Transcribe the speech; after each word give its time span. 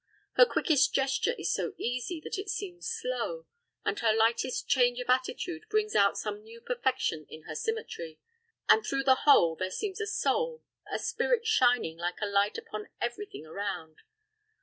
Her 0.33 0.47
quickest 0.47 0.95
gesture 0.95 1.33
is 1.33 1.53
so 1.53 1.73
easy 1.77 2.19
that 2.21 2.39
it 2.39 2.49
seems 2.49 2.89
slow, 2.89 3.45
and 3.85 3.99
her 3.99 4.11
lightest 4.11 4.67
change 4.67 4.99
of 4.99 5.11
attitude 5.11 5.67
brings 5.69 5.95
out 5.95 6.17
some 6.17 6.41
new 6.41 6.59
perfection 6.59 7.27
in 7.29 7.43
her 7.43 7.53
symmetry; 7.53 8.19
and 8.67 8.83
through 8.83 9.03
the 9.03 9.25
whole 9.29 9.55
there 9.55 9.69
seems 9.69 10.01
a 10.01 10.07
soul, 10.07 10.63
a 10.91 10.97
spirit 10.97 11.45
shining 11.45 11.97
like 11.97 12.19
a 12.19 12.25
light 12.25 12.57
upon 12.57 12.87
every 12.99 13.27
thing 13.27 13.45
around. 13.45 13.97